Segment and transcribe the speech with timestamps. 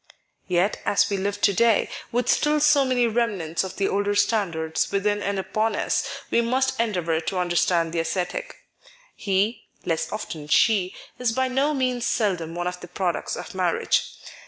[0.47, 4.91] Yet, as we live to day, with still so many rerhnants of the older standards
[4.91, 8.55] within and upon us, we must endeavour to understand the ascetic.
[9.15, 14.15] He (less often she) is by no means seldom one of the products of marriage.